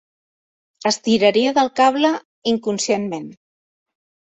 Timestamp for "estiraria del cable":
0.93-2.13